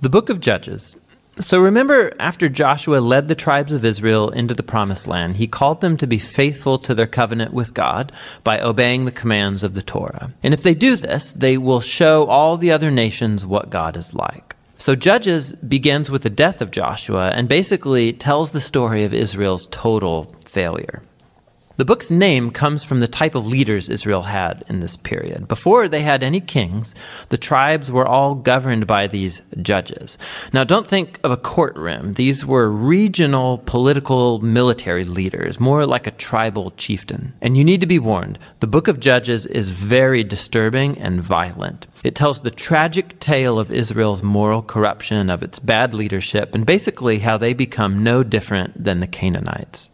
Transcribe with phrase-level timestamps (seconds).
[0.00, 0.94] The book of Judges.
[1.40, 5.80] So remember, after Joshua led the tribes of Israel into the promised land, he called
[5.80, 8.12] them to be faithful to their covenant with God
[8.44, 10.32] by obeying the commands of the Torah.
[10.44, 14.14] And if they do this, they will show all the other nations what God is
[14.14, 14.54] like.
[14.76, 19.66] So Judges begins with the death of Joshua and basically tells the story of Israel's
[19.72, 21.02] total failure.
[21.78, 25.46] The book's name comes from the type of leaders Israel had in this period.
[25.46, 26.92] Before they had any kings,
[27.28, 30.18] the tribes were all governed by these judges.
[30.52, 32.14] Now, don't think of a courtroom.
[32.14, 37.32] These were regional political military leaders, more like a tribal chieftain.
[37.40, 41.86] And you need to be warned the book of Judges is very disturbing and violent.
[42.02, 47.20] It tells the tragic tale of Israel's moral corruption, of its bad leadership, and basically
[47.20, 49.88] how they become no different than the Canaanites.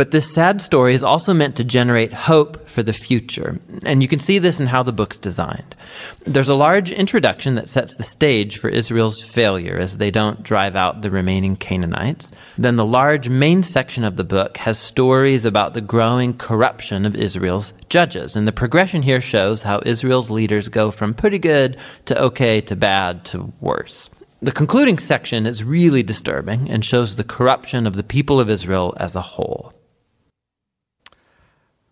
[0.00, 3.60] But this sad story is also meant to generate hope for the future.
[3.84, 5.76] And you can see this in how the book's designed.
[6.24, 10.74] There's a large introduction that sets the stage for Israel's failure as they don't drive
[10.74, 12.32] out the remaining Canaanites.
[12.56, 17.14] Then the large main section of the book has stories about the growing corruption of
[17.14, 18.36] Israel's judges.
[18.36, 22.74] And the progression here shows how Israel's leaders go from pretty good to okay to
[22.74, 24.08] bad to worse.
[24.40, 28.94] The concluding section is really disturbing and shows the corruption of the people of Israel
[28.96, 29.74] as a whole.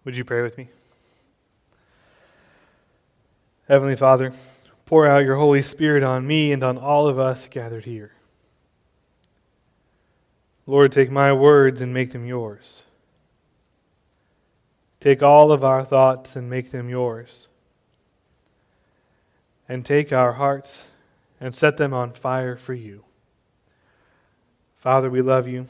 [0.08, 0.68] Would you pray with me?
[3.68, 4.32] Heavenly Father,
[4.86, 8.12] pour out your Holy Spirit on me and on all of us gathered here.
[10.66, 12.84] Lord, take my words and make them yours.
[14.98, 17.48] Take all of our thoughts and make them yours.
[19.68, 20.90] And take our hearts
[21.38, 23.04] and set them on fire for you.
[24.78, 25.66] Father, we love you.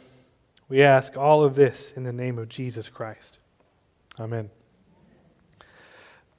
[0.68, 3.37] We ask all of this in the name of Jesus Christ.
[4.20, 4.50] Amen.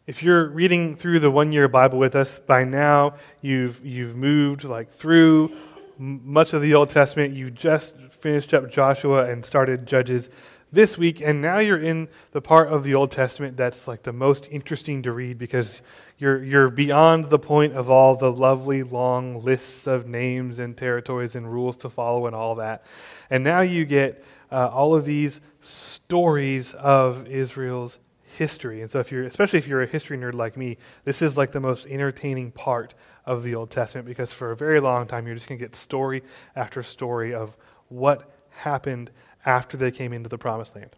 [0.05, 4.66] If you're reading through the one year Bible with us, by now you've, you've moved
[4.66, 5.55] like through
[5.97, 7.33] much of the Old Testament.
[7.33, 10.30] You just finished up Joshua and started Judges
[10.73, 14.11] this week, and now you're in the part of the Old Testament that's like the
[14.11, 15.81] most interesting to read because
[16.17, 21.36] you're, you're beyond the point of all the lovely long lists of names and territories
[21.36, 22.83] and rules to follow and all that.
[23.30, 24.21] And now you get
[24.52, 27.99] uh, all of these stories of Israel's
[28.37, 28.82] history.
[28.82, 31.52] And so, if you're, especially if you're a history nerd like me, this is like
[31.52, 32.93] the most entertaining part
[33.26, 35.76] of the Old Testament because for a very long time you're just going to get
[35.76, 36.23] story
[36.55, 37.55] after story of
[37.89, 39.11] what happened
[39.45, 40.95] after they came into the Promised Land.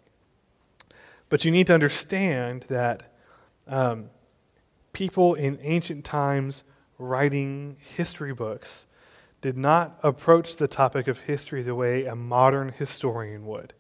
[1.29, 3.13] But you need to understand that
[3.68, 4.09] um,
[4.94, 6.63] people in ancient times
[6.97, 8.85] writing history books
[9.41, 13.74] did not approach the topic of history the way a modern historian would.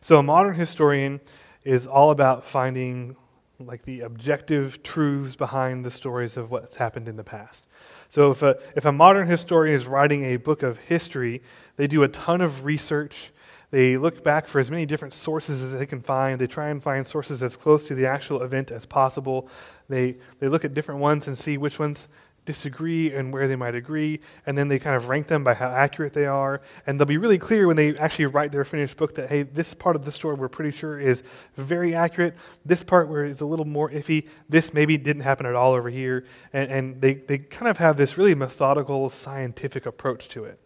[0.00, 1.20] So, a modern historian
[1.64, 3.16] is all about finding
[3.60, 7.66] like the objective truths behind the stories of what's happened in the past.
[8.08, 11.42] So, if a, if a modern historian is writing a book of history,
[11.76, 13.32] they do a ton of research.
[13.70, 16.38] They look back for as many different sources as they can find.
[16.38, 19.48] They try and find sources as close to the actual event as possible.
[19.88, 22.08] They, they look at different ones and see which ones
[22.44, 25.68] disagree and where they might agree, and then they kind of rank them by how
[25.68, 26.60] accurate they are.
[26.86, 29.74] And they'll be really clear when they actually write their finished book that, hey, this
[29.74, 31.22] part of the story we're pretty sure is
[31.56, 32.34] very accurate.
[32.64, 35.88] This part where it's a little more iffy, this maybe didn't happen at all over
[35.88, 36.24] here.
[36.52, 40.58] And, and they, they kind of have this really methodical, scientific approach to it.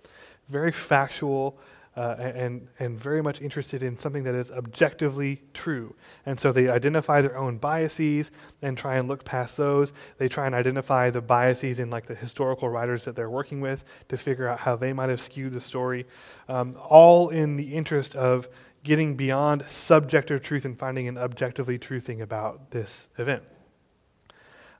[0.48, 1.58] Very factual,
[1.96, 5.94] uh, and, and very much interested in something that is objectively true.
[6.26, 8.30] And so they identify their own biases
[8.60, 9.94] and try and look past those.
[10.18, 13.84] They try and identify the biases in like the historical writers that they're working with
[14.08, 16.06] to figure out how they might have skewed the story,
[16.48, 18.48] um, all in the interest of
[18.84, 23.42] getting beyond subjective truth and finding an objectively true thing about this event.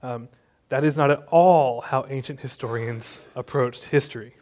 [0.03, 0.29] Um,
[0.69, 4.36] that is not at all how ancient historians approached history.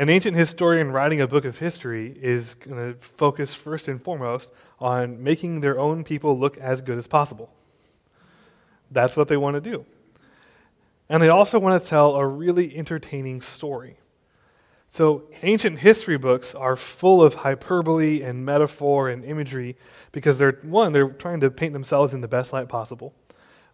[0.00, 4.48] An ancient historian writing a book of history is going to focus first and foremost
[4.78, 7.50] on making their own people look as good as possible.
[8.92, 9.84] That's what they want to do.
[11.08, 13.96] And they also want to tell a really entertaining story.
[14.88, 19.76] So, ancient history books are full of hyperbole and metaphor and imagery
[20.12, 23.14] because they're, one, they're trying to paint themselves in the best light possible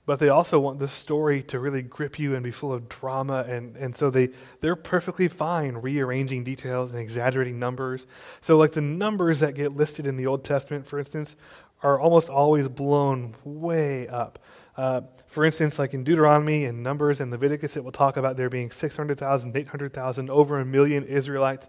[0.06, 3.45] but they also want the story to really grip you and be full of drama
[3.49, 4.29] and, and so they,
[4.61, 8.06] they're perfectly fine rearranging details and exaggerating numbers.
[8.41, 11.37] So like the numbers that get listed in the old testament for instance
[11.83, 14.39] are almost always blown way up.
[14.77, 18.51] Uh, for instance like in deuteronomy and numbers and leviticus it will talk about there
[18.51, 21.69] being 600000 800000 over a million israelites.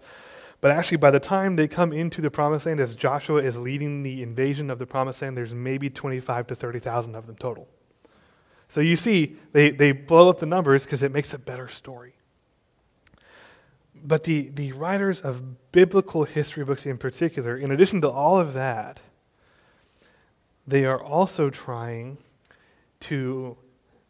[0.62, 4.02] But actually, by the time they come into the promised land, as Joshua is leading
[4.02, 7.68] the invasion of the promised land, there's maybe 25 to 30,000 of them total.
[8.68, 12.14] So you see, they, they blow up the numbers because it makes a better story.
[14.04, 18.52] But the, the writers of biblical history books in particular, in addition to all of
[18.52, 19.00] that,
[20.66, 22.18] they are also trying
[23.00, 23.56] to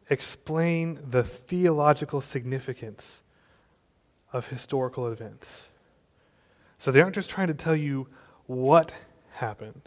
[0.09, 3.23] explain the theological significance
[4.33, 5.67] of historical events.
[6.79, 8.07] So they aren't just trying to tell you
[8.47, 8.95] what
[9.33, 9.83] happened,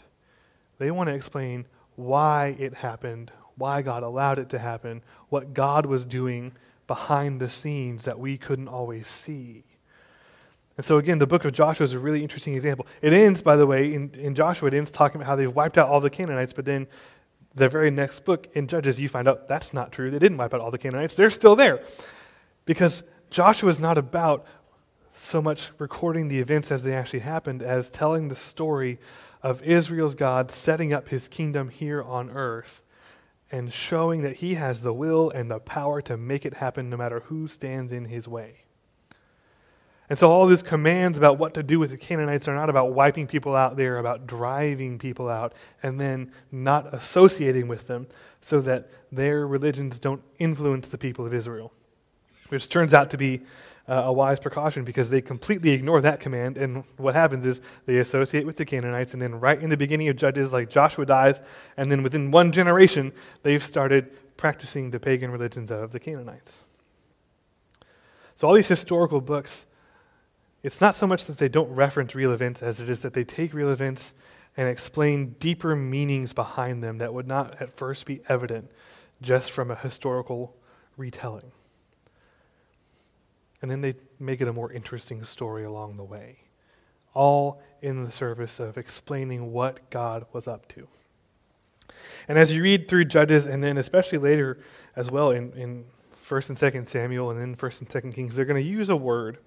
[0.77, 5.85] they want to explain why it happened, why God allowed it to happen, what God
[5.85, 6.53] was doing
[6.87, 9.63] behind the scenes that we couldn't always see.
[10.77, 12.87] And so, again, the book of Joshua is a really interesting example.
[13.01, 15.77] It ends, by the way, in, in Joshua, it ends talking about how they've wiped
[15.77, 16.87] out all the Canaanites, but then
[17.53, 20.09] the very next book in Judges, you find out that's not true.
[20.09, 21.83] They didn't wipe out all the Canaanites, they're still there.
[22.65, 24.45] Because Joshua is not about
[25.15, 28.99] so much recording the events as they actually happened as telling the story
[29.43, 32.81] of Israel's God setting up his kingdom here on earth
[33.51, 36.97] and showing that he has the will and the power to make it happen no
[36.97, 38.65] matter who stands in his way.
[40.09, 42.93] And so all these commands about what to do with the Canaanites are not about
[42.93, 45.53] wiping people out, they are about driving people out
[45.83, 48.07] and then not associating with them
[48.41, 51.71] so that their religions don't influence the people of Israel.
[52.47, 53.41] Which turns out to be
[53.89, 56.57] uh, a wise precaution because they completely ignore that command.
[56.57, 60.07] And what happens is they associate with the Canaanites, and then right in the beginning
[60.07, 61.41] of Judges, like Joshua dies,
[61.75, 63.11] and then within one generation,
[63.43, 66.59] they've started practicing the pagan religions of the Canaanites.
[68.37, 69.65] So all these historical books
[70.61, 73.23] it's not so much that they don't reference real events as it is that they
[73.23, 74.13] take real events
[74.57, 78.69] and explain deeper meanings behind them that would not at first be evident
[79.21, 80.55] just from a historical
[80.97, 81.51] retelling.
[83.61, 86.39] And then they make it a more interesting story along the way,
[87.13, 90.87] all in the service of explaining what God was up to.
[92.27, 94.59] And as you read through Judges, and then especially later
[94.95, 95.85] as well in, in
[96.25, 98.95] 1st and 2nd Samuel and then 1st and 2nd Kings, they're going to use a
[98.95, 99.39] word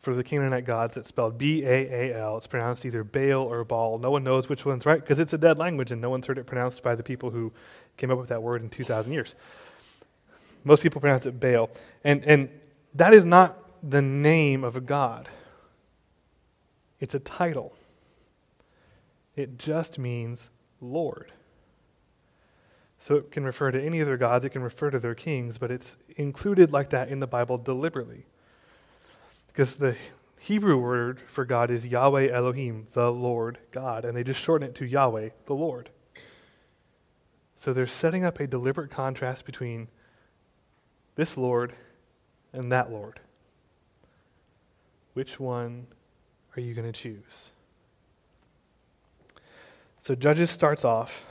[0.00, 0.96] for the Canaanite gods.
[0.96, 2.36] It's spelled B A A L.
[2.36, 3.98] It's pronounced either Baal or Baal.
[3.98, 6.38] No one knows which one's right because it's a dead language and no one's heard
[6.38, 7.52] it pronounced by the people who
[7.96, 9.34] came up with that word in 2,000 years.
[10.64, 11.70] Most people pronounce it Baal.
[12.04, 12.48] And, and
[12.94, 15.28] that is not the name of a god,
[17.00, 17.74] it's a title.
[19.36, 20.50] It just means
[20.80, 21.30] Lord.
[22.98, 25.58] So it can refer to any of their gods, it can refer to their kings,
[25.58, 28.26] but it's included like that in the Bible deliberately.
[29.46, 29.96] Because the
[30.40, 34.74] Hebrew word for God is Yahweh Elohim, the Lord God, and they just shorten it
[34.76, 35.90] to Yahweh, the Lord.
[37.56, 39.88] So they're setting up a deliberate contrast between
[41.16, 41.74] this Lord
[42.52, 43.20] and that Lord.
[45.14, 45.86] Which one
[46.56, 47.50] are you going to choose?
[50.00, 51.26] So Judges starts off,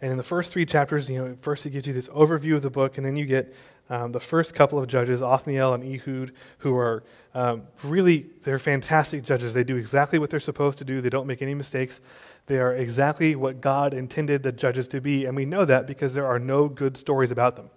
[0.00, 2.62] and in the first three chapters, you know, first it gives you this overview of
[2.62, 3.54] the book, and then you get
[3.88, 7.04] um, the first couple of judges, Othniel and Ehud, who are
[7.34, 9.54] um, really, they're fantastic judges.
[9.54, 11.00] They do exactly what they're supposed to do.
[11.00, 12.00] They don't make any mistakes.
[12.46, 16.14] They are exactly what God intended the judges to be, and we know that because
[16.14, 17.70] there are no good stories about them.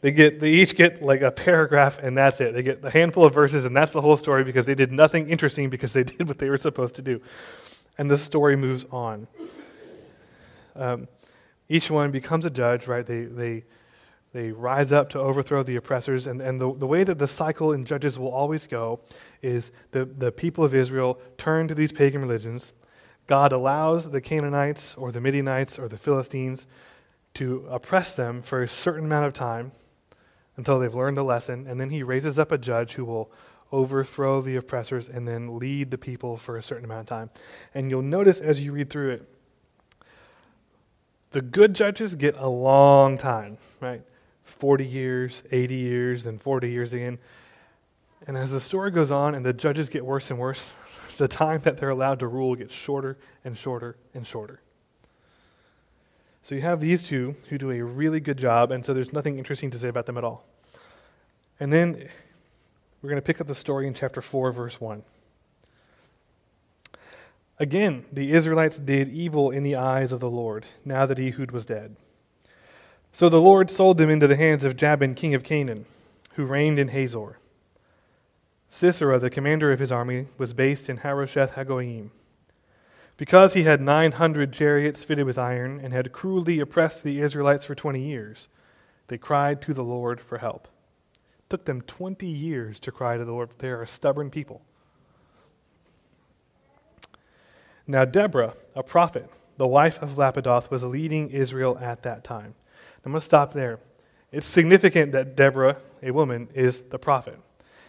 [0.00, 2.54] They get they each get like a paragraph and that's it.
[2.54, 5.28] They get a handful of verses and that's the whole story because they did nothing
[5.28, 7.20] interesting because they did what they were supposed to do.
[7.96, 9.26] And the story moves on.
[10.76, 11.08] Um,
[11.68, 13.04] each one becomes a judge, right?
[13.04, 13.64] They, they,
[14.32, 16.26] they rise up to overthrow the oppressors.
[16.26, 19.00] And, and the, the way that the cycle in Judges will always go
[19.42, 22.72] is the, the people of Israel turn to these pagan religions.
[23.26, 26.66] God allows the Canaanites or the Midianites or the Philistines
[27.34, 29.72] to oppress them for a certain amount of time
[30.58, 31.66] until they've learned the lesson.
[31.66, 33.30] And then he raises up a judge who will
[33.72, 37.30] overthrow the oppressors and then lead the people for a certain amount of time.
[37.74, 39.28] And you'll notice as you read through it,
[41.30, 44.02] the good judges get a long time, right?
[44.42, 47.18] 40 years, 80 years, then 40 years again.
[48.26, 50.72] And as the story goes on and the judges get worse and worse,
[51.18, 54.60] the time that they're allowed to rule gets shorter and shorter and shorter.
[56.48, 59.36] So you have these two who do a really good job, and so there's nothing
[59.36, 60.46] interesting to say about them at all.
[61.60, 62.08] And then
[63.02, 65.02] we're going to pick up the story in chapter 4, verse 1.
[67.58, 71.66] Again, the Israelites did evil in the eyes of the Lord, now that Ehud was
[71.66, 71.96] dead.
[73.12, 75.84] So the Lord sold them into the hands of Jabin, king of Canaan,
[76.36, 77.36] who reigned in Hazor.
[78.70, 82.08] Sisera, the commander of his army, was based in Harosheth Hagoyim.
[83.18, 87.74] Because he had 900 chariots fitted with iron and had cruelly oppressed the Israelites for
[87.74, 88.48] 20 years,
[89.08, 90.68] they cried to the Lord for help.
[91.40, 93.50] It took them 20 years to cry to the Lord.
[93.58, 94.62] They are a stubborn people.
[97.88, 102.54] Now, Deborah, a prophet, the wife of Lapidoth, was leading Israel at that time.
[103.04, 103.80] I'm going to stop there.
[104.30, 107.40] It's significant that Deborah, a woman, is the prophet.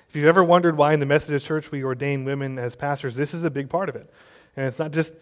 [0.07, 3.35] If you've ever wondered why in the Methodist Church we ordain women as pastors, this
[3.35, 4.09] is a big part of it.
[4.55, 5.13] And it's not just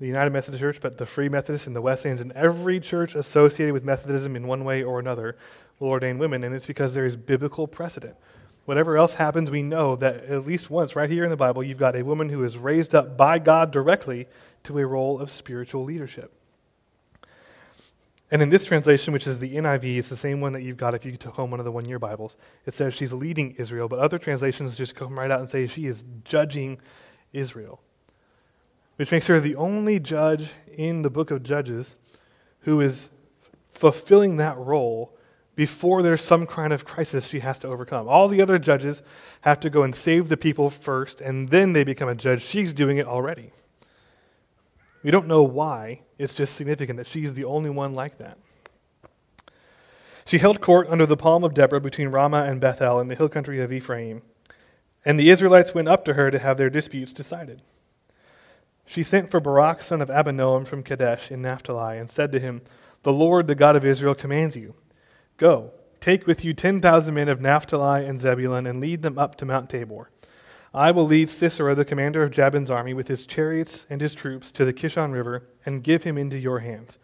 [0.00, 3.72] the United Methodist Church, but the Free Methodists and the Wesleyans and every church associated
[3.72, 5.36] with Methodism in one way or another
[5.78, 8.16] will ordain women, and it's because there is biblical precedent.
[8.64, 11.78] Whatever else happens, we know that at least once, right here in the Bible, you've
[11.78, 14.26] got a woman who is raised up by God directly
[14.64, 16.32] to a role of spiritual leadership.
[18.30, 20.94] And in this translation, which is the NIV, it's the same one that you've got
[20.94, 22.36] if you took home one of the one year Bibles.
[22.64, 25.86] It says she's leading Israel, but other translations just come right out and say she
[25.86, 26.80] is judging
[27.32, 27.80] Israel,
[28.96, 31.96] which makes her the only judge in the book of Judges
[32.60, 33.10] who is
[33.72, 35.16] fulfilling that role
[35.54, 38.08] before there's some kind of crisis she has to overcome.
[38.08, 39.02] All the other judges
[39.42, 42.42] have to go and save the people first, and then they become a judge.
[42.42, 43.52] She's doing it already.
[45.02, 46.02] We don't know why.
[46.18, 48.38] It's just significant that she's the only one like that.
[50.24, 53.28] She held court under the palm of Deborah between Ramah and Bethel in the hill
[53.28, 54.22] country of Ephraim,
[55.04, 57.60] and the Israelites went up to her to have their disputes decided.
[58.86, 62.62] She sent for Barak, son of Abinoam from Kadesh in Naphtali, and said to him,
[63.02, 64.74] The Lord, the God of Israel, commands you
[65.36, 69.46] Go, take with you 10,000 men of Naphtali and Zebulun, and lead them up to
[69.46, 70.10] Mount Tabor.
[70.74, 74.50] I will lead Sisera, the commander of Jabin's army, with his chariots and his troops
[74.52, 76.98] to the Kishon River and give him into your hands.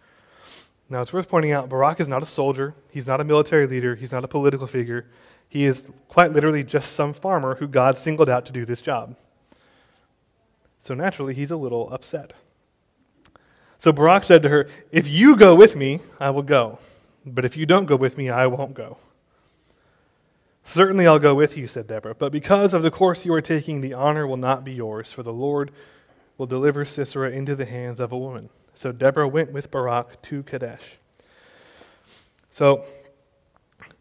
[0.88, 3.94] Now, it's worth pointing out Barak is not a soldier, he's not a military leader,
[3.94, 5.06] he's not a political figure.
[5.48, 9.16] He is quite literally just some farmer who God singled out to do this job.
[10.80, 12.32] So naturally, he's a little upset.
[13.78, 16.78] So Barak said to her, If you go with me, I will go.
[17.24, 18.98] But if you don't go with me, I won't go.
[20.64, 23.80] Certainly I'll go with you, said Deborah, but because of the course you are taking,
[23.80, 25.70] the honor will not be yours, for the Lord
[26.36, 28.50] will deliver Sisera into the hands of a woman.
[28.74, 30.98] So Deborah went with Barak to Kadesh.
[32.50, 32.84] So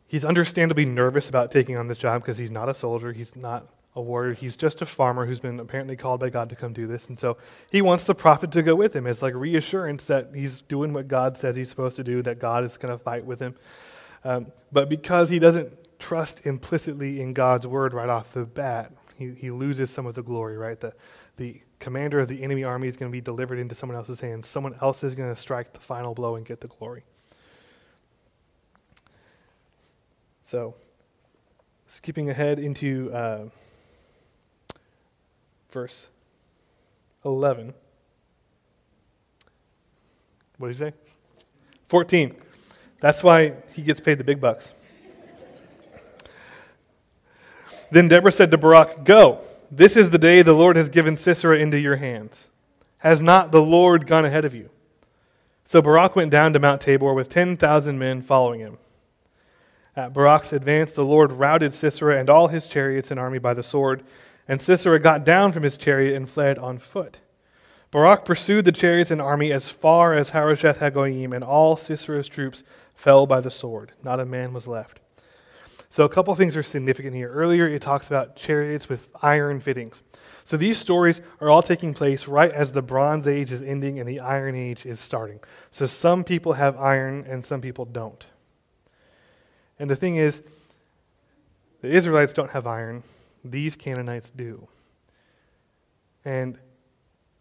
[0.08, 3.66] he's understandably nervous about taking on this job because he's not a soldier, he's not
[3.98, 6.86] a warrior, he's just a farmer who's been apparently called by God to come do
[6.86, 7.10] this.
[7.10, 7.38] And so
[7.72, 11.08] he wants the prophet to go with him It's like reassurance that he's doing what
[11.08, 13.56] God says he's supposed to do, that God is going to fight with him.
[14.24, 19.32] Um, but because he doesn't trust implicitly in God's word right off the bat, he,
[19.32, 20.80] he loses some of the glory, right?
[20.80, 20.94] The,
[21.38, 24.48] the commander of the enemy army is going to be delivered into someone else's hands.
[24.48, 27.04] Someone else is going to strike the final blow and get the glory.
[30.44, 30.76] So,
[31.88, 33.46] skipping ahead into uh,
[35.72, 36.08] verse
[37.26, 37.74] 11.
[40.58, 40.94] What did he say?
[41.90, 42.36] 14.
[43.00, 44.74] That's why he gets paid the big bucks.
[47.92, 51.58] Then Deborah said to Barak, Go, this is the day the Lord has given Sisera
[51.58, 52.48] into your hands.
[53.00, 54.70] Has not the Lord gone ahead of you?
[55.66, 58.78] So Barak went down to Mount Tabor with 10,000 men following him.
[59.96, 63.64] At Barak's advance, the Lord routed Sisera and all his chariots and army by the
[63.64, 64.04] sword,
[64.48, 67.18] and Sisera got down from his chariot and fled on foot.
[67.92, 72.64] Barak pursued the chariots and army as far as Harosheth Hagoyim, and all Sisera's troops
[72.94, 73.94] fell by the sword.
[74.04, 75.00] Not a man was left.
[75.90, 77.32] So, a couple things are significant here.
[77.32, 80.04] Earlier, it talks about chariots with iron fittings.
[80.44, 84.08] So, these stories are all taking place right as the Bronze Age is ending and
[84.08, 85.40] the Iron Age is starting.
[85.72, 88.26] So, some people have iron and some people don't.
[89.80, 90.42] And the thing is,
[91.82, 93.04] the Israelites don't have iron,
[93.52, 94.68] these Canaanites do.
[96.26, 96.60] And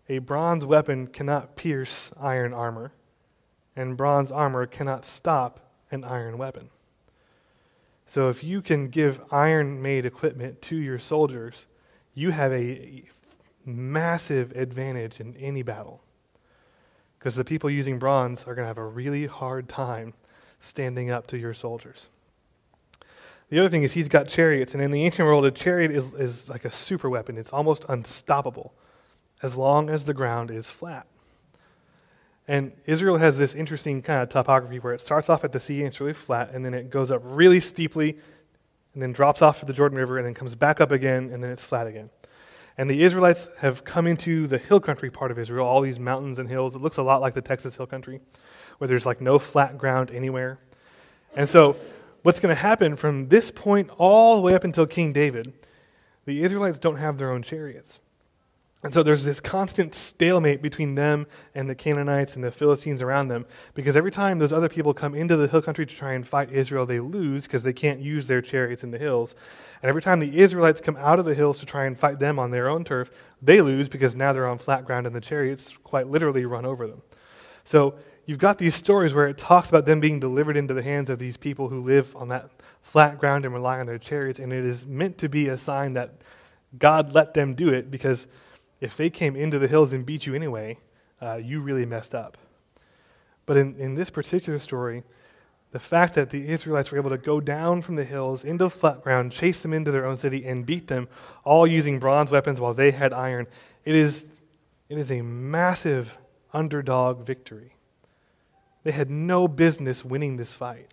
[0.08, 2.92] a bronze weapon cannot pierce iron armor,
[3.74, 5.60] and bronze armor cannot stop
[5.90, 6.70] an iron weapon.
[8.06, 11.66] So if you can give iron made equipment to your soldiers,
[12.14, 13.02] you have a
[13.64, 16.02] massive advantage in any battle.
[17.18, 20.14] Because the people using bronze are going to have a really hard time
[20.60, 22.06] standing up to your soldiers.
[23.48, 26.14] The other thing is he's got chariots, and in the ancient world, a chariot is,
[26.14, 27.38] is like a super weapon.
[27.38, 28.74] It's almost unstoppable
[29.42, 31.06] as long as the ground is flat.
[32.48, 35.78] And Israel has this interesting kind of topography where it starts off at the sea
[35.78, 38.18] and it's really flat, and then it goes up really steeply,
[38.94, 41.42] and then drops off to the Jordan River, and then comes back up again, and
[41.42, 42.10] then it's flat again.
[42.78, 46.38] And the Israelites have come into the hill country part of Israel, all these mountains
[46.38, 46.74] and hills.
[46.74, 48.20] It looks a lot like the Texas hill country,
[48.78, 50.58] where there's like no flat ground anywhere.
[51.34, 51.76] And so,
[52.26, 55.52] what's going to happen from this point all the way up until King David,
[56.24, 58.00] the Israelites don't have their own chariots.
[58.82, 63.28] And so there's this constant stalemate between them and the Canaanites and the Philistines around
[63.28, 66.26] them because every time those other people come into the hill country to try and
[66.26, 69.36] fight Israel, they lose because they can't use their chariots in the hills.
[69.80, 72.40] And every time the Israelites come out of the hills to try and fight them
[72.40, 73.08] on their own turf,
[73.40, 76.88] they lose because now they're on flat ground and the chariots quite literally run over
[76.88, 77.02] them.
[77.64, 77.94] So
[78.26, 81.18] you've got these stories where it talks about them being delivered into the hands of
[81.18, 82.50] these people who live on that
[82.82, 85.94] flat ground and rely on their chariots, and it is meant to be a sign
[85.94, 86.20] that
[86.78, 88.26] God let them do it because
[88.80, 90.78] if they came into the hills and beat you anyway,
[91.22, 92.36] uh, you really messed up.
[93.46, 95.04] But in, in this particular story,
[95.70, 98.70] the fact that the Israelites were able to go down from the hills into the
[98.70, 101.08] flat ground, chase them into their own city, and beat them,
[101.44, 103.46] all using bronze weapons while they had iron,
[103.84, 104.26] it is,
[104.88, 106.18] it is a massive
[106.52, 107.75] underdog victory.
[108.86, 110.86] They had no business winning this fight.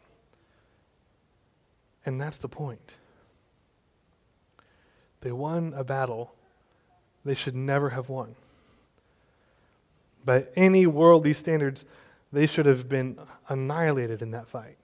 [2.04, 2.96] And that's the point.
[5.22, 6.34] They won a battle
[7.24, 8.34] they should never have won.
[10.26, 11.86] By any worldly standards,
[12.32, 14.78] they should have been annihilated in that fight.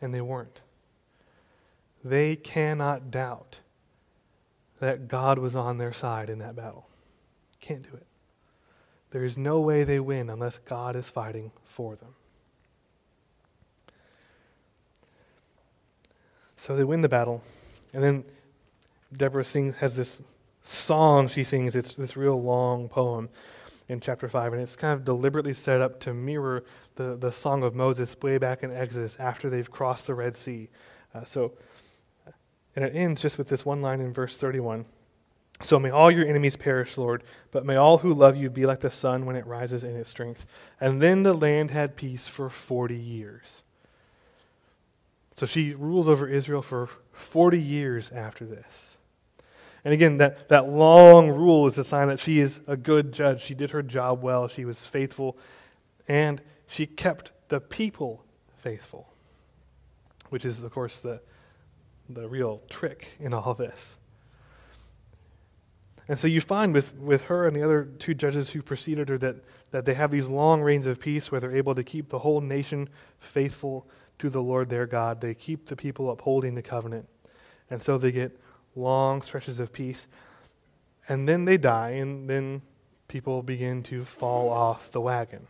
[0.00, 0.60] And they weren't.
[2.04, 3.58] They cannot doubt
[4.78, 6.86] that God was on their side in that battle.
[7.58, 8.06] Can't do it.
[9.10, 12.14] There is no way they win unless God is fighting for them.
[16.60, 17.42] So they win the battle,
[17.94, 18.24] and then
[19.16, 20.20] Deborah sings, has this
[20.62, 21.74] song she sings.
[21.74, 23.30] It's this real long poem
[23.88, 26.62] in chapter 5, and it's kind of deliberately set up to mirror
[26.96, 30.68] the, the song of Moses way back in Exodus after they've crossed the Red Sea.
[31.14, 31.52] Uh, so,
[32.76, 34.84] and it ends just with this one line in verse 31.
[35.62, 38.80] So may all your enemies perish, Lord, but may all who love you be like
[38.80, 40.44] the sun when it rises in its strength.
[40.78, 43.62] And then the land had peace for 40 years.
[45.34, 48.96] So she rules over Israel for 40 years after this.
[49.84, 53.42] And again, that, that long rule is a sign that she is a good judge.
[53.42, 55.38] She did her job well, she was faithful,
[56.06, 58.22] and she kept the people
[58.58, 59.08] faithful,
[60.28, 61.20] which is, of course, the,
[62.10, 63.96] the real trick in all this.
[66.08, 69.18] And so you find with, with her and the other two judges who preceded her
[69.18, 69.36] that,
[69.70, 72.40] that they have these long reigns of peace where they're able to keep the whole
[72.40, 72.88] nation
[73.20, 73.86] faithful
[74.20, 75.20] to the Lord their God.
[75.20, 77.08] They keep the people upholding the covenant.
[77.70, 78.38] And so they get
[78.74, 80.06] long stretches of peace.
[81.08, 82.62] And then they die, and then
[83.08, 85.46] people begin to fall off the wagon.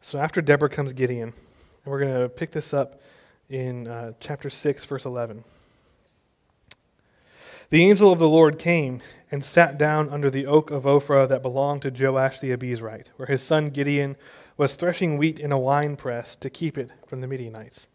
[0.00, 3.00] So after Deborah comes Gideon, and we're going to pick this up
[3.48, 5.44] in uh, chapter 6, verse 11.
[7.70, 11.42] The angel of the Lord came and sat down under the oak of Ophrah that
[11.42, 14.16] belonged to Joash the Abiezrite, where his son Gideon
[14.58, 17.86] was threshing wheat in a wine press to keep it from the Midianites.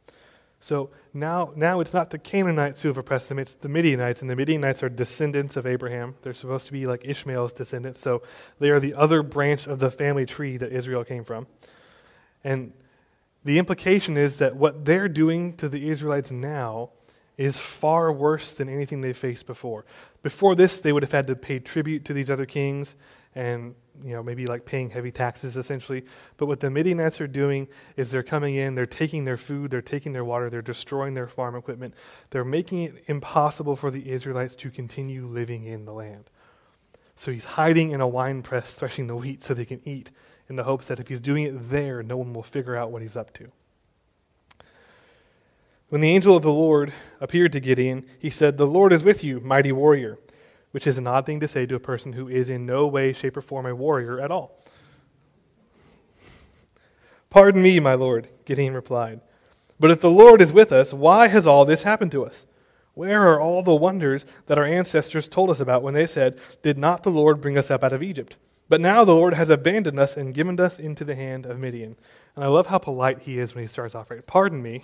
[0.60, 4.22] So now, now it's not the Canaanites who have oppressed them, it's the Midianites.
[4.22, 6.16] And the Midianites are descendants of Abraham.
[6.22, 8.00] They're supposed to be like Ishmael's descendants.
[8.00, 8.24] So
[8.60, 11.48] they are the other branch of the family tree that Israel came from.
[12.46, 12.72] And
[13.44, 16.92] the implication is that what they're doing to the Israelites now
[17.38, 19.86] is far worse than anything they faced before.
[20.22, 22.96] Before this, they would have had to pay tribute to these other kings
[23.36, 26.04] and you know, maybe like paying heavy taxes essentially.
[26.38, 29.82] But what the Midianites are doing is they're coming in, they're taking their food, they're
[29.82, 31.94] taking their water, they're destroying their farm equipment.
[32.32, 36.30] They're making it impossible for the Israelites to continue living in the land.
[37.16, 40.12] So he's hiding in a wine press, threshing the wheat so they can eat,
[40.50, 43.02] in the hopes that if he's doing it there, no one will figure out what
[43.02, 43.52] he's up to.
[45.94, 49.24] When the angel of the Lord appeared to Gideon, he said, The Lord is with
[49.24, 50.18] you, mighty warrior
[50.72, 53.14] which is an odd thing to say to a person who is in no way,
[53.14, 54.58] shape, or form a warrior at all.
[57.30, 59.22] Pardon me, my lord, Gideon replied.
[59.80, 62.48] But if the Lord is with us, why has all this happened to us?
[62.96, 66.80] Where are all the wonders that our ancestors told us about when they said, Did
[66.80, 68.36] not the Lord bring us up out of Egypt?
[68.68, 71.98] But now the Lord has abandoned us and given us into the hand of Midian.
[72.36, 74.26] And I love how polite he is when he starts off right.
[74.26, 74.82] Pardon me.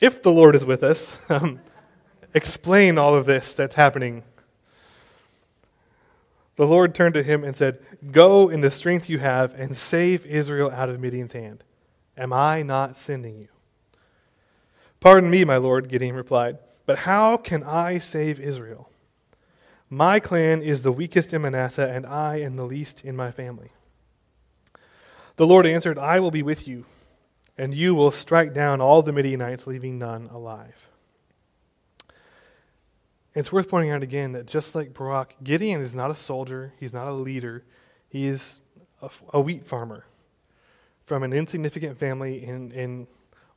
[0.00, 1.60] If the Lord is with us, um,
[2.34, 4.22] explain all of this that's happening
[6.56, 7.80] the Lord turned to him and said,
[8.12, 11.64] Go in the strength you have and save Israel out of Midian's hand.
[12.16, 13.48] Am I not sending you?
[15.00, 18.88] Pardon me, my Lord, Gideon replied, but how can I save Israel?
[19.90, 23.70] My clan is the weakest in Manasseh, and I am the least in my family.
[25.36, 26.84] The Lord answered, I will be with you,
[27.56, 30.88] and you will strike down all the Midianites, leaving none alive.
[33.34, 36.94] It's worth pointing out again that just like Barak, Gideon is not a soldier, he's
[36.94, 37.64] not a leader,
[38.08, 38.60] he is
[39.02, 40.04] a, a wheat farmer
[41.04, 43.06] from an insignificant family in, in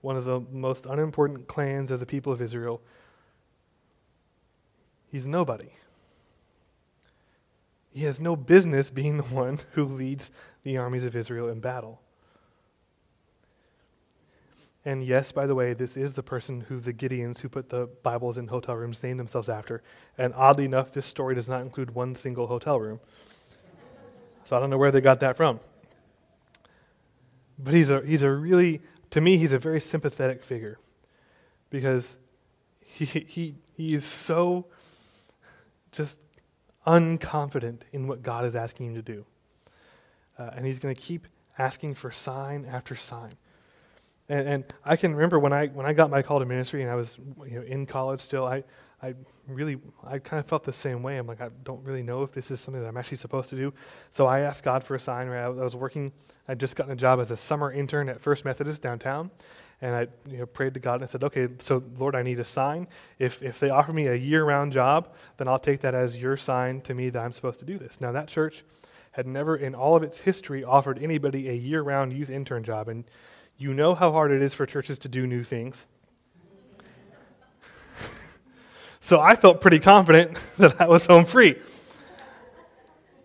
[0.01, 2.81] one of the most unimportant clans of the people of Israel.
[5.11, 5.69] He's nobody.
[7.93, 10.31] He has no business being the one who leads
[10.63, 12.01] the armies of Israel in battle.
[14.87, 17.89] And yes, by the way, this is the person who the Gideons who put the
[18.03, 19.83] Bibles in hotel rooms named themselves after.
[20.17, 23.01] And oddly enough, this story does not include one single hotel room.
[24.45, 25.59] So I don't know where they got that from.
[27.59, 30.79] But he's a, he's a really, to me, he's a very sympathetic figure
[31.69, 32.15] because
[32.79, 34.67] he, he, he is so
[35.91, 36.17] just
[36.85, 39.25] unconfident in what God is asking him to do.
[40.39, 41.27] Uh, and he's going to keep
[41.59, 43.35] asking for sign after sign.
[44.29, 46.91] And, and, I can remember when I, when I got my call to ministry and
[46.91, 48.63] I was you know, in college still, I,
[49.01, 49.13] I
[49.47, 51.17] really, I kind of felt the same way.
[51.17, 53.55] I'm like, I don't really know if this is something that I'm actually supposed to
[53.55, 53.73] do.
[54.11, 55.27] So I asked God for a sign.
[55.27, 55.43] Right?
[55.43, 56.11] I was working,
[56.47, 59.31] I'd just gotten a job as a summer intern at First Methodist downtown.
[59.79, 62.45] And I you know, prayed to God and said, okay, so Lord, I need a
[62.45, 62.87] sign.
[63.19, 66.35] If, if they offer me a year round job, then I'll take that as your
[66.35, 68.01] sign to me that I'm supposed to do this.
[68.01, 68.65] Now, that church
[69.11, 72.87] had never in all of its history offered anybody a year round youth intern job.
[72.87, 73.03] And
[73.57, 75.85] you know how hard it is for churches to do new things.
[78.99, 81.55] so I felt pretty confident that I was home free.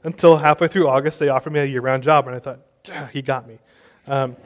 [0.05, 2.61] Until halfway through August, they offered me a year round job, and I thought,
[3.13, 3.59] he got me.
[4.09, 4.37] Um,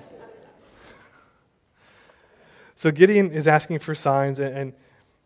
[2.75, 4.72] so Gideon is asking for signs, and, and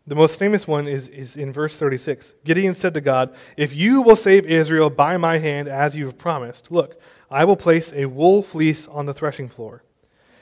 [0.07, 2.33] the most famous one is, is in verse 36.
[2.45, 6.17] Gideon said to God, If you will save Israel by my hand as you have
[6.17, 9.83] promised, look, I will place a wool fleece on the threshing floor.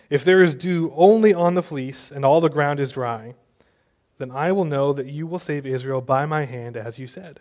[0.10, 3.36] If there is dew only on the fleece and all the ground is dry,
[4.18, 7.40] then I will know that you will save Israel by my hand as you said.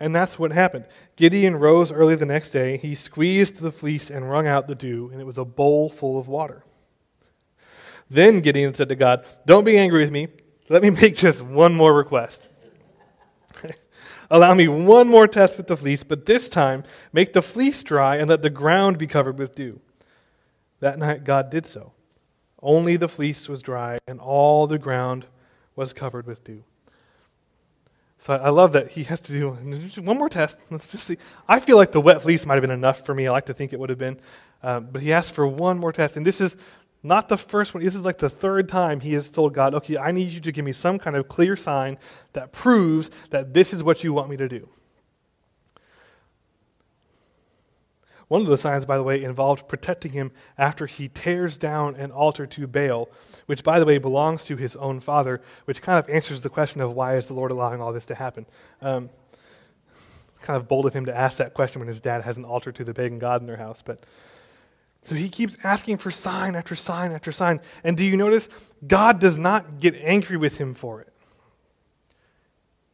[0.00, 0.86] And that's what happened.
[1.16, 2.76] Gideon rose early the next day.
[2.76, 6.18] He squeezed the fleece and wrung out the dew, and it was a bowl full
[6.18, 6.64] of water.
[8.10, 10.28] Then Gideon said to God, Don't be angry with me.
[10.68, 12.48] Let me make just one more request.
[14.30, 18.16] Allow me one more test with the fleece, but this time make the fleece dry
[18.16, 19.80] and let the ground be covered with dew.
[20.82, 21.92] That night God did so.
[22.60, 25.26] Only the fleece was dry, and all the ground
[25.76, 26.64] was covered with dew.
[28.18, 29.50] So I love that he has to do
[30.02, 30.58] one more test.
[30.70, 31.18] Let's just see.
[31.48, 33.28] I feel like the wet fleece might have been enough for me.
[33.28, 34.18] I like to think it would have been.
[34.64, 36.16] Um, but he asked for one more test.
[36.16, 36.56] And this is
[37.04, 37.84] not the first one.
[37.84, 40.50] This is like the third time he has told God, okay, I need you to
[40.50, 41.96] give me some kind of clear sign
[42.32, 44.68] that proves that this is what you want me to do.
[48.32, 52.10] One of those signs, by the way, involved protecting him after he tears down an
[52.10, 53.10] altar to Baal,
[53.44, 56.80] which, by the way, belongs to his own father, which kind of answers the question
[56.80, 58.46] of why is the Lord allowing all this to happen.
[58.80, 59.10] Um,
[60.40, 62.72] kind of bold of him to ask that question when his dad has an altar
[62.72, 64.02] to the pagan god in their house, but
[65.04, 67.60] so he keeps asking for sign after sign after sign.
[67.84, 68.48] And do you notice?
[68.86, 71.12] God does not get angry with him for it.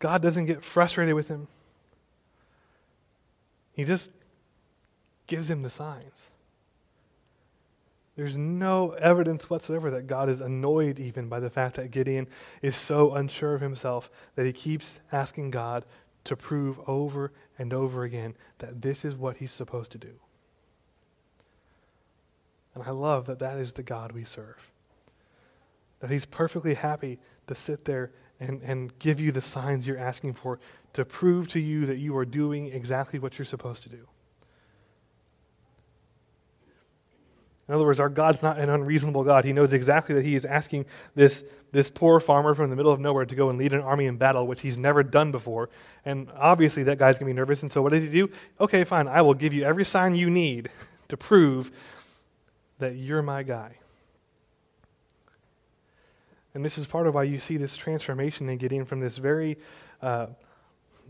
[0.01, 1.47] God doesn't get frustrated with him.
[3.75, 4.11] He just
[5.29, 6.31] gives him the signs.
[8.17, 12.27] There's no evidence whatsoever that God is annoyed even by the fact that Gideon
[12.63, 15.85] is so unsure of himself that he keeps asking God
[16.25, 20.19] to prove over and over again that this is what he's supposed to do.
[22.79, 24.71] And I love that that is the God we serve.
[25.99, 30.35] That He's perfectly happy to sit there and, and give you the signs you're asking
[30.35, 30.61] for
[30.93, 34.07] to prove to you that you are doing exactly what you're supposed to do.
[37.69, 39.45] In other words, our God's not an unreasonable God.
[39.45, 42.99] He knows exactly that He is asking this, this poor farmer from the middle of
[42.99, 45.69] nowhere to go and lead an army in battle, which he's never done before.
[46.07, 47.63] And obviously, that guy's going to be nervous.
[47.63, 48.31] And so, what does he do?
[48.59, 50.71] Okay, fine, I will give you every sign you need
[51.09, 51.71] to prove
[52.79, 53.77] that you're my guy.
[56.55, 59.59] And this is part of why you see this transformation in Gideon from this very
[60.01, 60.29] uh,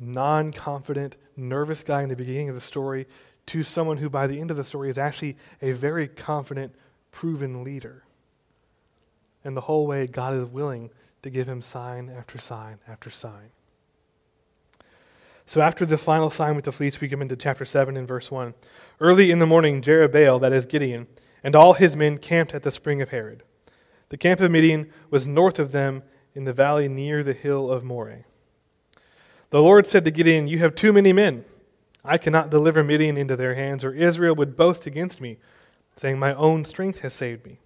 [0.00, 3.06] non confident, nervous guy in the beginning of the story
[3.48, 6.74] to someone who, by the end of the story, is actually a very confident,
[7.10, 8.04] proven leader.
[9.42, 10.90] And the whole way, God is willing
[11.22, 13.50] to give him sign after sign after sign.
[15.46, 18.30] So after the final sign with the fleece, we come into chapter 7 and verse
[18.30, 18.52] 1.
[19.00, 21.06] Early in the morning, Jerubbaal, that is Gideon,
[21.42, 23.42] and all his men camped at the spring of Harod.
[24.10, 26.02] The camp of Midian was north of them
[26.34, 28.24] in the valley near the hill of Moreh.
[29.48, 31.46] The Lord said to Gideon, You have too many men.
[32.08, 35.36] I cannot deliver Midian into their hands, or Israel would boast against me,
[35.96, 37.58] saying, My own strength has saved me.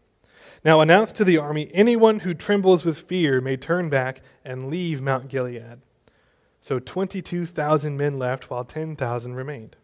[0.65, 5.01] Now announce to the army, Anyone who trembles with fear may turn back and leave
[5.01, 5.81] Mount Gilead.
[6.61, 9.77] So 22,000 men left, while 10,000 remained.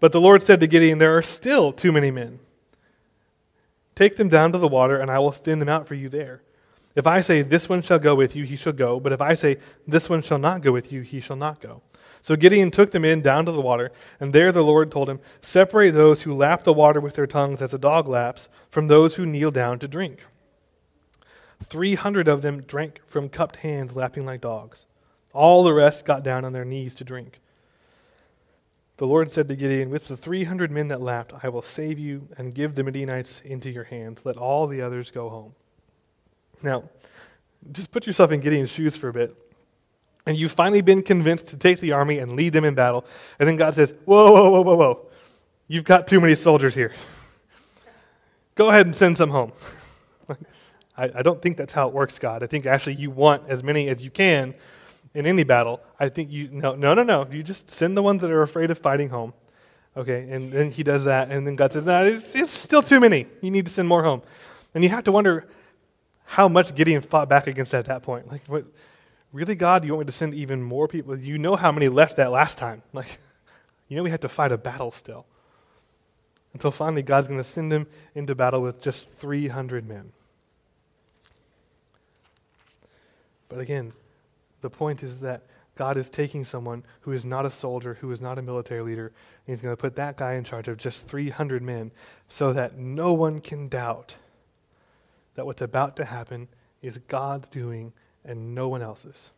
[0.00, 2.40] But the Lord said to Gideon, There are still too many men.
[3.94, 6.42] Take them down to the water, and I will thin them out for you there.
[6.96, 8.98] If I say, This one shall go with you, he shall go.
[8.98, 11.82] But if I say, This one shall not go with you, he shall not go.
[12.22, 15.18] So Gideon took the men down to the water, and there the Lord told him,
[15.40, 19.16] Separate those who lap the water with their tongues as a dog laps from those
[19.16, 20.20] who kneel down to drink.
[21.62, 24.86] Three hundred of them drank from cupped hands, lapping like dogs.
[25.32, 27.40] All the rest got down on their knees to drink.
[28.98, 32.28] the Lord said to Gideon, With the 300 men that lapped, I will save you
[32.36, 34.22] and give the Midianites into your hands.
[34.24, 35.54] Let all the others go home.
[36.62, 36.84] Now,
[37.72, 39.34] just put yourself in Gideon's shoes for a bit.
[40.26, 43.04] And you've finally been convinced to take the army and lead them in battle.
[43.38, 45.06] And then God says, Whoa, whoa, whoa, whoa, whoa.
[45.66, 46.92] You've got too many soldiers here.
[48.54, 49.52] Go ahead and send some home.
[50.96, 52.42] I, I don't think that's how it works, God.
[52.42, 54.54] I think actually you want as many as you can
[55.14, 55.80] in any battle.
[55.98, 57.26] I think you, no, no, no, no.
[57.30, 59.32] You just send the ones that are afraid of fighting home.
[59.94, 62.98] Okay, and then he does that, and then God says, no, it's, it's still too
[62.98, 63.26] many.
[63.42, 64.22] You need to send more home.
[64.74, 65.46] And you have to wonder
[66.24, 68.30] how much Gideon fought back against at that point.
[68.32, 68.64] Like, what,
[69.32, 71.18] really, God, you want me to send even more people?
[71.18, 72.82] You know how many left that last time.
[72.92, 73.18] Like,
[73.88, 75.26] you know we had to fight a battle still.
[76.54, 80.12] Until finally, God's going to send him into battle with just 300 men.
[83.48, 83.92] But again,
[84.62, 85.42] the point is that
[85.74, 89.06] God is taking someone who is not a soldier, who is not a military leader,
[89.06, 91.90] and he's going to put that guy in charge of just 300 men
[92.28, 94.16] so that no one can doubt
[95.34, 96.48] that what's about to happen
[96.82, 97.92] is God's doing
[98.24, 99.30] and no one else's.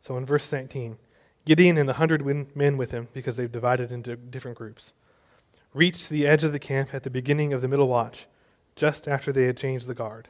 [0.00, 0.96] So in verse 19,
[1.44, 2.24] Gideon and the hundred
[2.56, 4.92] men with him, because they've divided into different groups,
[5.72, 8.26] reached the edge of the camp at the beginning of the middle watch,
[8.76, 10.28] just after they had changed the guard.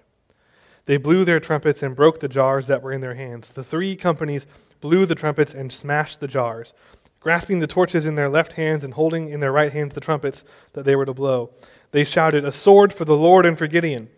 [0.86, 3.50] They blew their trumpets and broke the jars that were in their hands.
[3.50, 4.46] The three companies
[4.80, 6.72] blew the trumpets and smashed the jars,
[7.20, 10.44] grasping the torches in their left hands and holding in their right hands the trumpets
[10.72, 11.50] that they were to blow.
[11.90, 14.08] They shouted, A sword for the Lord and for Gideon.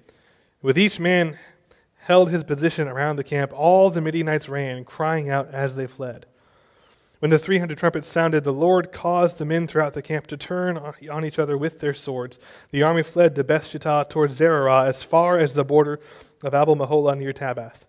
[0.63, 1.39] With each man
[2.11, 6.27] held his position around the camp, all the Midianites ran, crying out as they fled.
[7.21, 10.77] When the 300 trumpets sounded, the Lord caused the men throughout the camp to turn
[10.77, 12.41] on each other with their swords.
[12.73, 16.01] The army fled to Beth Shittah towards Zererah as far as the border
[16.43, 17.83] of Abel Meholah near Tabbath.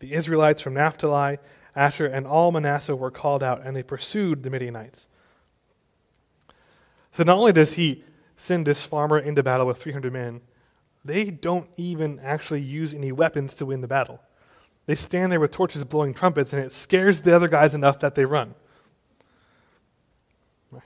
[0.00, 1.38] The Israelites from Naphtali,
[1.76, 5.06] Asher, and all Manasseh were called out, and they pursued the Midianites.
[7.12, 8.02] So not only does he
[8.36, 10.40] send this farmer into battle with 300 men,
[11.04, 14.20] they don't even actually use any weapons to win the battle.
[14.86, 18.14] They stand there with torches blowing trumpets, and it scares the other guys enough that
[18.14, 18.54] they run.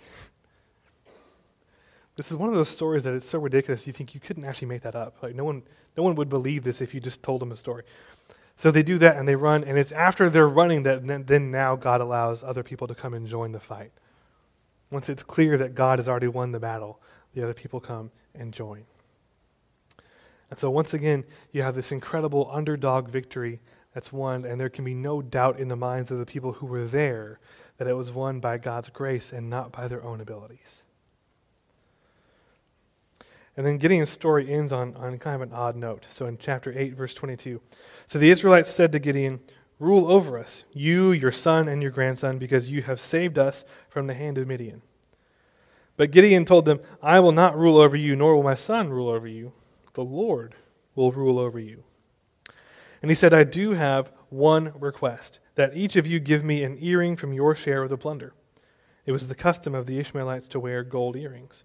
[2.16, 4.68] This is one of those stories that it's so ridiculous you think you couldn't actually
[4.68, 5.22] make that up.
[5.22, 5.62] Like no one,
[5.98, 7.82] no one would believe this if you just told them a story.
[8.56, 11.50] So they do that and they run, and it's after they're running that then, then
[11.50, 13.92] now God allows other people to come and join the fight.
[14.90, 17.00] Once it's clear that God has already won the battle,
[17.34, 18.86] the other people come and join.
[20.50, 23.60] And so once again, you have this incredible underdog victory
[23.94, 26.66] that's won, and there can be no doubt in the minds of the people who
[26.66, 27.40] were there
[27.78, 30.82] that it was won by God's grace and not by their own abilities.
[33.56, 36.04] And then Gideon's story ends on, on kind of an odd note.
[36.10, 37.60] So in chapter 8, verse 22.
[38.06, 39.40] So the Israelites said to Gideon,
[39.78, 44.06] Rule over us, you, your son, and your grandson, because you have saved us from
[44.06, 44.80] the hand of Midian.
[45.98, 49.08] But Gideon told them, I will not rule over you, nor will my son rule
[49.08, 49.52] over you.
[49.96, 50.54] The Lord
[50.94, 51.82] will rule over you.
[53.00, 56.76] And he said, I do have one request that each of you give me an
[56.82, 58.34] earring from your share of the plunder.
[59.06, 61.64] It was the custom of the Ishmaelites to wear gold earrings.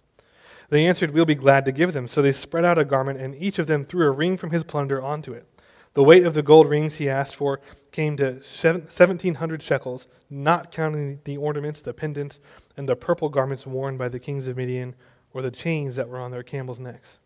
[0.70, 2.08] They answered, We'll be glad to give them.
[2.08, 4.64] So they spread out a garment, and each of them threw a ring from his
[4.64, 5.46] plunder onto it.
[5.92, 11.20] The weight of the gold rings he asked for came to 1,700 shekels, not counting
[11.24, 12.40] the ornaments, the pendants,
[12.78, 14.94] and the purple garments worn by the kings of Midian,
[15.34, 17.18] or the chains that were on their camels' necks.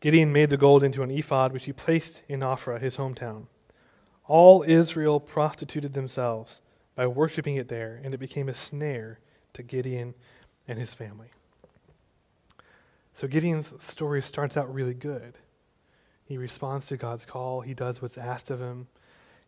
[0.00, 3.46] Gideon made the gold into an ephod, which he placed in Ophrah, his hometown.
[4.26, 6.60] All Israel prostituted themselves
[6.94, 9.18] by worshiping it there, and it became a snare
[9.54, 10.14] to Gideon
[10.68, 11.28] and his family.
[13.12, 15.38] So Gideon's story starts out really good.
[16.24, 18.86] He responds to God's call, he does what's asked of him.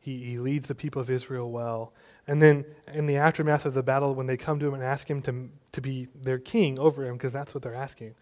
[0.01, 1.93] He, he leads the people of Israel well.
[2.27, 5.09] And then, in the aftermath of the battle, when they come to him and ask
[5.09, 8.15] him to, to be their king over him, because that's what they're asking,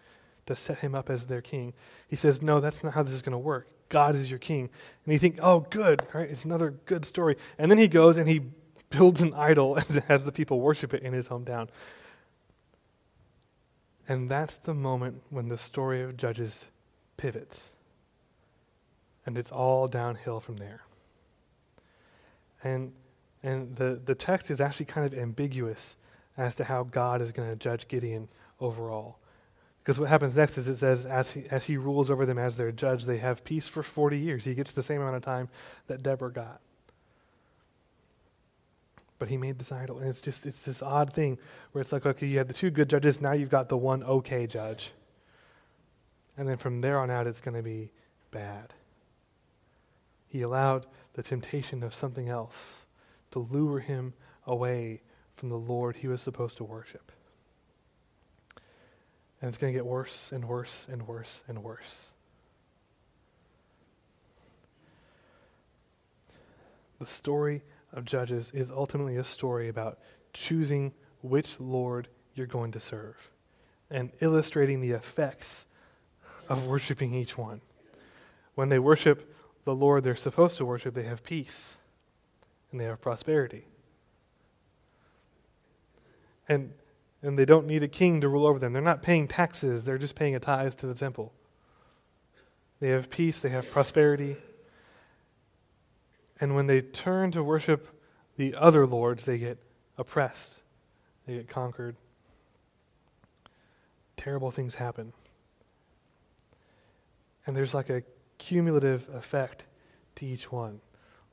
[0.49, 1.73] to set him up as their king,
[2.09, 3.69] he says, No, that's not how this is going to work.
[3.89, 4.69] God is your king.
[5.05, 6.29] And you think, Oh, good, right?
[6.29, 7.37] It's another good story.
[7.59, 8.43] And then he goes and he
[8.91, 11.69] builds an idol and has the people worship it in his hometown.
[14.09, 16.65] And that's the moment when the story of Judges
[17.17, 17.71] pivots.
[19.27, 20.81] And it's all downhill from there.
[22.65, 22.93] And,
[23.43, 25.97] and the, the text is actually kind of ambiguous
[26.39, 28.29] as to how God is going to judge Gideon
[28.61, 29.19] overall.
[29.89, 32.57] Because what happens next is it says, as he, as he rules over them as
[32.57, 34.45] their judge, they have peace for 40 years.
[34.45, 35.49] He gets the same amount of time
[35.87, 36.61] that Deborah got
[39.19, 39.99] but he made this idol.
[39.99, 41.39] And it's just, it's this odd thing
[41.73, 44.05] where it's like, okay, you had the two good judges, now you've got the one
[44.05, 44.93] okay judge.
[46.37, 47.91] And then from there on out, it's going to be
[48.31, 48.75] bad.
[50.29, 52.83] He allowed the temptation of something else
[53.31, 54.13] to lure him
[54.47, 55.01] away
[55.35, 57.11] from the Lord he was supposed to worship.
[59.41, 62.13] And it's going to get worse and worse and worse and worse.
[66.99, 69.99] The story of Judges is ultimately a story about
[70.33, 73.31] choosing which Lord you're going to serve
[73.91, 75.67] and illustrating the effects
[76.49, 77.61] of worshiping each one.
[78.55, 81.77] When they worship the Lord they're supposed to worship, they have peace
[82.71, 83.67] and they have prosperity.
[86.49, 86.73] And,
[87.23, 88.73] and they don't need a king to rule over them.
[88.73, 91.33] They're not paying taxes, they're just paying a tithe to the temple.
[92.81, 94.37] They have peace, they have prosperity.
[96.41, 97.89] And when they turn to worship
[98.37, 99.59] the other lords, they get
[99.97, 100.63] oppressed,
[101.27, 101.97] they get conquered.
[104.17, 105.13] Terrible things happen.
[107.47, 108.03] And there's like a
[108.37, 109.65] cumulative effect
[110.17, 110.81] to each one.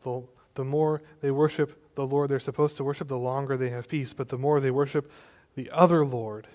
[0.02, 0.24] The,
[0.56, 4.13] the more they worship the Lord they're supposed to worship, the longer they have peace.
[4.13, 5.12] But the more they worship
[5.55, 6.47] the other Lord,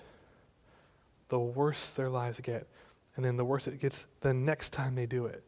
[1.29, 2.67] the worse their lives get.
[3.15, 5.43] And then the worse it gets the next time they do it.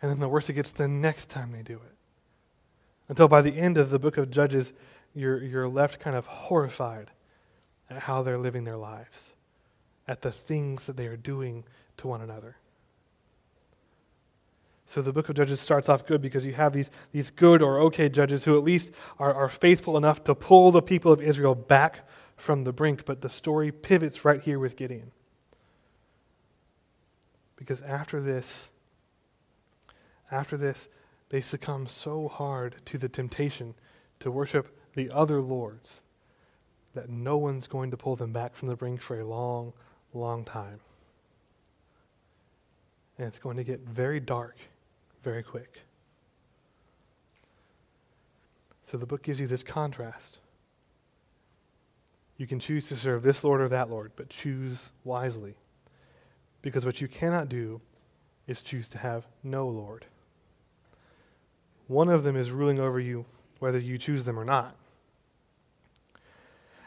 [0.00, 1.94] And then the worse it gets the next time they do it.
[3.08, 4.72] Until by the end of the book of Judges,
[5.14, 7.10] you're, you're left kind of horrified
[7.88, 9.32] at how they're living their lives,
[10.08, 11.64] at the things that they are doing
[11.98, 12.56] to one another.
[14.86, 17.80] So the book of Judges starts off good because you have these, these good or
[17.80, 21.54] okay judges who at least are, are faithful enough to pull the people of Israel
[21.56, 22.06] back
[22.36, 23.04] from the brink.
[23.04, 25.12] But the story pivots right here with Gideon.
[27.56, 28.68] Because after this,
[30.30, 30.88] after this,
[31.30, 33.74] they succumb so hard to the temptation
[34.20, 36.02] to worship the other lords
[36.94, 39.72] that no one's going to pull them back from the brink for a long,
[40.14, 40.80] long time.
[43.18, 44.56] And it's going to get very dark
[45.22, 45.80] very quick.
[48.84, 50.38] So the book gives you this contrast.
[52.36, 55.54] You can choose to serve this Lord or that Lord, but choose wisely.
[56.62, 57.80] Because what you cannot do
[58.46, 60.04] is choose to have no Lord.
[61.86, 63.24] One of them is ruling over you
[63.58, 64.76] whether you choose them or not.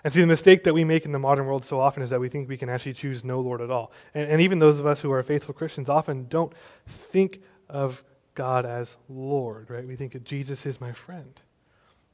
[0.03, 2.21] And see, the mistake that we make in the modern world so often is that
[2.21, 3.91] we think we can actually choose no Lord at all.
[4.13, 6.53] And, and even those of us who are faithful Christians often don't
[6.87, 9.85] think of God as Lord, right?
[9.85, 11.39] We think Jesus is my friend.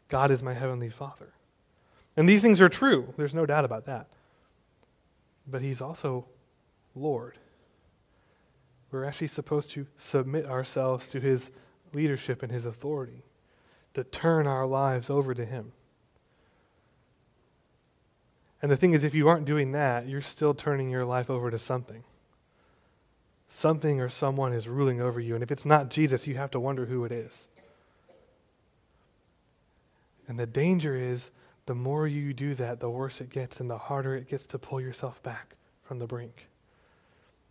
[0.08, 1.34] God is my heavenly Father.
[2.18, 3.14] And these things are true.
[3.18, 4.08] There's no doubt about that.
[5.48, 6.26] But He's also
[6.96, 7.38] Lord.
[8.92, 11.52] We're actually supposed to submit ourselves to His
[11.94, 13.24] leadership and His authority,
[13.94, 15.74] to turn our lives over to Him.
[18.62, 21.52] And the thing is, if you aren't doing that, you're still turning your life over
[21.52, 22.04] to something
[23.48, 25.34] something or someone is ruling over you.
[25.34, 27.48] And if it's not Jesus, you have to wonder who it is.
[30.28, 31.32] And the danger is
[31.66, 34.60] the more you do that, the worse it gets and the harder it gets to
[34.60, 36.48] pull yourself back from the brink.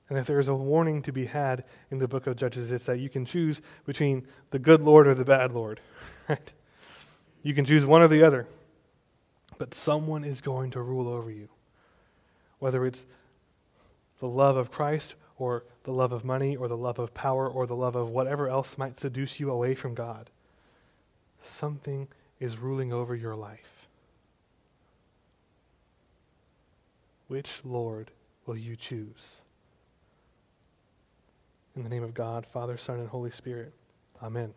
[0.09, 2.85] And if there is a warning to be had in the book of Judges, it's
[2.85, 5.81] that you can choose between the good Lord or the bad Lord.
[6.29, 6.53] Right?
[7.43, 8.47] You can choose one or the other.
[9.59, 11.51] But someone is going to rule over you.
[12.59, 13.05] Whether it's
[14.21, 17.67] the love of Christ or the love of money or the love of power or
[17.67, 20.31] the love of whatever else might seduce you away from God.
[21.43, 22.09] Something
[22.41, 23.74] is ruling over your life.
[27.29, 28.11] Which Lord
[28.47, 29.41] will you choose?
[31.77, 33.73] In the name of God, Father, Son, and Holy Spirit.
[34.23, 34.53] Amen.